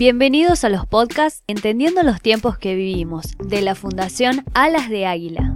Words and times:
Bienvenidos 0.00 0.64
a 0.64 0.70
los 0.70 0.86
podcasts 0.86 1.44
Entendiendo 1.46 2.02
los 2.02 2.22
tiempos 2.22 2.56
que 2.56 2.74
vivimos 2.74 3.36
de 3.36 3.60
la 3.60 3.74
Fundación 3.74 4.46
Alas 4.54 4.88
de 4.88 5.04
Águila. 5.04 5.52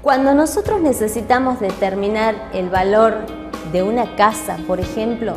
Cuando 0.00 0.32
nosotros 0.32 0.80
necesitamos 0.80 1.58
determinar 1.58 2.36
el 2.54 2.70
valor 2.70 3.26
de 3.72 3.82
una 3.82 4.14
casa, 4.14 4.58
por 4.68 4.78
ejemplo, 4.78 5.34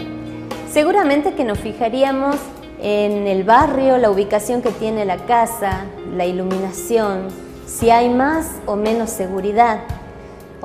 seguramente 0.70 1.34
que 1.34 1.44
nos 1.44 1.58
fijaríamos 1.58 2.36
en 2.80 3.26
el 3.26 3.44
barrio, 3.44 3.98
la 3.98 4.12
ubicación 4.12 4.62
que 4.62 4.70
tiene 4.70 5.04
la 5.04 5.26
casa, 5.26 5.86
la 6.16 6.28
iluminación, 6.28 7.30
si 7.66 7.90
hay 7.90 8.10
más 8.10 8.52
o 8.68 8.76
menos 8.76 9.10
seguridad. 9.10 9.80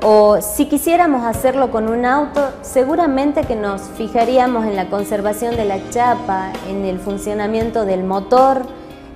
O 0.01 0.41
si 0.41 0.65
quisiéramos 0.65 1.23
hacerlo 1.23 1.71
con 1.71 1.87
un 1.87 2.05
auto, 2.05 2.49
seguramente 2.61 3.43
que 3.43 3.55
nos 3.55 3.81
fijaríamos 3.95 4.65
en 4.65 4.75
la 4.75 4.89
conservación 4.89 5.55
de 5.55 5.65
la 5.65 5.77
chapa, 5.91 6.51
en 6.67 6.83
el 6.85 6.99
funcionamiento 6.99 7.85
del 7.85 8.03
motor, 8.03 8.63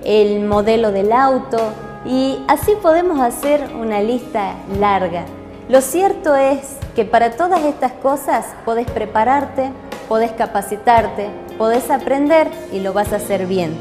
el 0.04 0.44
modelo 0.44 0.92
del 0.92 1.12
auto 1.12 1.58
y 2.06 2.38
así 2.46 2.72
podemos 2.80 3.20
hacer 3.20 3.68
una 3.78 4.00
lista 4.00 4.54
larga. 4.78 5.24
Lo 5.68 5.80
cierto 5.80 6.36
es 6.36 6.76
que 6.94 7.04
para 7.04 7.32
todas 7.32 7.62
estas 7.64 7.92
cosas 7.92 8.46
podés 8.64 8.90
prepararte, 8.90 9.70
podés 10.08 10.32
capacitarte, 10.32 11.28
podés 11.58 11.90
aprender 11.90 12.48
y 12.72 12.80
lo 12.80 12.92
vas 12.92 13.12
a 13.12 13.16
hacer 13.16 13.46
bien. 13.46 13.76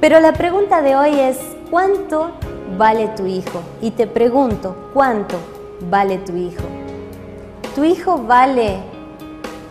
Pero 0.00 0.20
la 0.20 0.32
pregunta 0.32 0.80
de 0.80 0.96
hoy 0.96 1.18
es, 1.18 1.38
¿cuánto 1.70 2.30
vale 2.78 3.08
tu 3.08 3.26
hijo? 3.26 3.60
Y 3.82 3.90
te 3.90 4.06
pregunto, 4.06 4.90
¿cuánto 4.94 5.57
vale 5.80 6.18
tu 6.18 6.36
hijo? 6.36 6.64
¿Tu 7.74 7.84
hijo 7.84 8.18
vale 8.18 8.78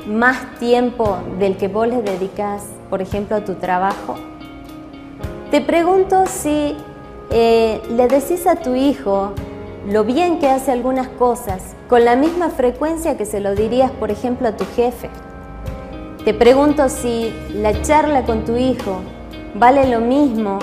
más 0.08 0.56
tiempo 0.60 1.18
del 1.40 1.58
que 1.58 1.68
vos 1.68 1.88
le 1.88 2.02
dedicas, 2.02 2.64
por 2.90 3.02
ejemplo, 3.02 3.36
a 3.36 3.46
tu 3.46 3.56
trabajo? 3.56 4.16
Te 5.52 5.62
pregunto 5.62 6.26
si 6.26 6.76
eh, 7.30 7.82
le 7.90 8.08
decís 8.08 8.48
a 8.48 8.56
tu 8.56 8.76
hijo 8.76 9.34
lo 9.90 10.04
bien 10.04 10.40
que 10.40 10.50
hace 10.50 10.72
algunas 10.72 11.08
cosas 11.08 11.76
con 11.88 12.04
la 12.04 12.16
misma 12.16 12.50
frecuencia 12.50 13.18
que 13.18 13.26
se 13.26 13.40
lo 13.40 13.56
dirías, 13.56 13.92
por 13.92 14.12
ejemplo, 14.12 14.48
a 14.50 14.58
tu 14.58 14.66
jefe. 14.76 15.10
Te 16.26 16.34
pregunto 16.34 16.90
si 16.90 17.34
la 17.54 17.82
charla 17.82 18.24
con 18.24 18.44
tu 18.44 18.58
hijo 18.58 19.00
vale 19.56 19.88
lo 19.90 20.02
mismo 20.02 20.60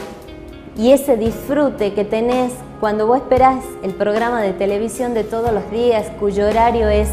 y 0.76 0.92
ese 0.92 1.16
disfrute 1.16 1.94
que 1.94 2.04
tenés 2.04 2.52
cuando 2.80 3.06
vos 3.06 3.18
esperás 3.18 3.64
el 3.82 3.94
programa 3.94 4.42
de 4.42 4.52
televisión 4.52 5.14
de 5.14 5.24
todos 5.24 5.52
los 5.52 5.70
días 5.70 6.06
cuyo 6.18 6.46
horario 6.48 6.88
es 6.88 7.08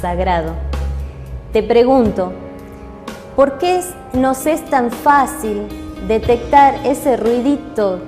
sagrado. 0.00 0.52
Te 1.52 1.62
pregunto, 1.62 2.32
¿por 3.34 3.58
qué 3.58 3.80
nos 4.12 4.46
es 4.46 4.64
tan 4.66 4.90
fácil 4.90 5.66
detectar 6.06 6.74
ese 6.84 7.16
ruidito 7.16 8.00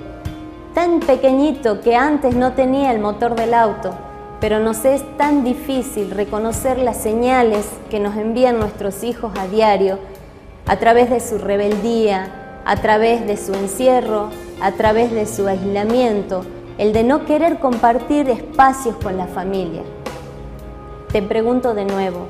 tan 0.73 0.99
pequeñito 0.99 1.81
que 1.81 1.95
antes 1.95 2.35
no 2.35 2.53
tenía 2.53 2.91
el 2.91 2.99
motor 2.99 3.35
del 3.35 3.53
auto? 3.53 3.93
pero 4.39 4.59
nos 4.59 4.85
es 4.85 5.03
tan 5.17 5.43
difícil 5.43 6.11
reconocer 6.11 6.77
las 6.77 6.97
señales 6.97 7.67
que 7.89 7.99
nos 7.99 8.15
envían 8.15 8.59
nuestros 8.59 9.03
hijos 9.03 9.33
a 9.37 9.47
diario 9.47 9.99
a 10.65 10.77
través 10.77 11.09
de 11.09 11.19
su 11.19 11.37
rebeldía, 11.37 12.61
a 12.65 12.75
través 12.77 13.25
de 13.25 13.37
su 13.37 13.53
encierro, 13.53 14.29
a 14.61 14.71
través 14.73 15.11
de 15.11 15.25
su 15.25 15.47
aislamiento, 15.47 16.45
el 16.79 16.93
de 16.93 17.03
no 17.03 17.25
querer 17.25 17.59
compartir 17.59 18.29
espacios 18.29 18.95
con 19.03 19.17
la 19.17 19.27
familia. 19.27 19.81
Te 21.11 21.21
pregunto 21.21 21.73
de 21.73 21.83
nuevo, 21.83 22.27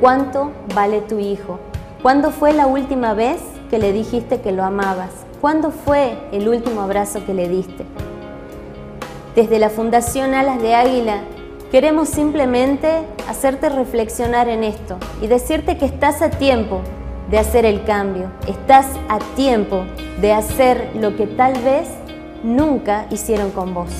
¿cuánto 0.00 0.52
vale 0.76 1.00
tu 1.00 1.18
hijo? 1.18 1.58
¿Cuándo 2.02 2.30
fue 2.30 2.52
la 2.52 2.68
última 2.68 3.14
vez 3.14 3.40
que 3.68 3.80
le 3.80 3.92
dijiste 3.92 4.40
que 4.40 4.52
lo 4.52 4.62
amabas? 4.62 5.10
¿Cuándo 5.40 5.72
fue 5.72 6.16
el 6.30 6.48
último 6.48 6.82
abrazo 6.82 7.26
que 7.26 7.34
le 7.34 7.48
diste? 7.48 7.84
Desde 9.34 9.58
la 9.58 9.70
Fundación 9.70 10.32
Alas 10.32 10.62
de 10.62 10.76
Águila 10.76 11.22
queremos 11.72 12.08
simplemente 12.08 13.02
hacerte 13.28 13.68
reflexionar 13.70 14.48
en 14.48 14.62
esto 14.62 14.98
y 15.20 15.26
decirte 15.26 15.78
que 15.78 15.86
estás 15.86 16.22
a 16.22 16.30
tiempo 16.30 16.80
de 17.28 17.40
hacer 17.40 17.66
el 17.66 17.82
cambio, 17.82 18.30
estás 18.46 18.86
a 19.08 19.18
tiempo 19.34 19.82
de 20.20 20.32
hacer 20.32 20.90
lo 20.94 21.16
que 21.16 21.26
tal 21.26 21.54
vez 21.54 21.88
nunca 22.46 23.06
hicieron 23.10 23.50
con 23.50 23.74
vos. 23.74 23.90